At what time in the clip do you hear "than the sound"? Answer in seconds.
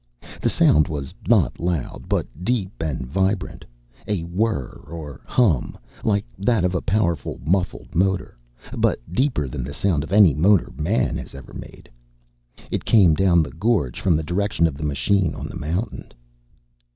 9.47-10.03